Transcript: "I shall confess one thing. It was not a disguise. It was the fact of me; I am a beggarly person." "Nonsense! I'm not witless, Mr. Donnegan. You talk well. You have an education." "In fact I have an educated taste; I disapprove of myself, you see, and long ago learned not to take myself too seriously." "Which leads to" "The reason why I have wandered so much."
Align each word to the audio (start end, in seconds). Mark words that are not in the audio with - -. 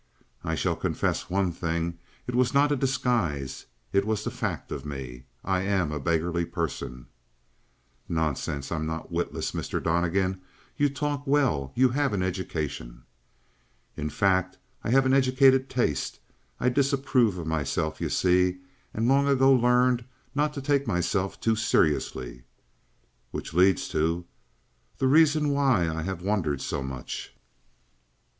"I 0.43 0.55
shall 0.55 0.75
confess 0.75 1.29
one 1.29 1.51
thing. 1.51 1.99
It 2.25 2.33
was 2.33 2.55
not 2.55 2.71
a 2.71 2.75
disguise. 2.75 3.67
It 3.93 4.03
was 4.03 4.23
the 4.23 4.31
fact 4.31 4.71
of 4.71 4.83
me; 4.83 5.25
I 5.45 5.61
am 5.61 5.91
a 5.91 5.99
beggarly 5.99 6.43
person." 6.43 7.05
"Nonsense! 8.09 8.71
I'm 8.71 8.87
not 8.87 9.11
witless, 9.11 9.51
Mr. 9.51 9.79
Donnegan. 9.79 10.41
You 10.75 10.89
talk 10.89 11.27
well. 11.27 11.71
You 11.75 11.89
have 11.89 12.13
an 12.13 12.23
education." 12.23 13.03
"In 13.95 14.09
fact 14.09 14.57
I 14.83 14.89
have 14.89 15.05
an 15.05 15.13
educated 15.13 15.69
taste; 15.69 16.19
I 16.59 16.69
disapprove 16.69 17.37
of 17.37 17.45
myself, 17.45 18.01
you 18.01 18.09
see, 18.09 18.57
and 18.95 19.07
long 19.07 19.27
ago 19.27 19.53
learned 19.53 20.03
not 20.33 20.51
to 20.55 20.63
take 20.63 20.87
myself 20.87 21.39
too 21.39 21.55
seriously." 21.55 22.41
"Which 23.29 23.53
leads 23.53 23.87
to" 23.89 24.25
"The 24.97 25.05
reason 25.07 25.49
why 25.49 25.87
I 25.87 26.01
have 26.01 26.23
wandered 26.23 26.59
so 26.59 26.81
much." 26.81 27.35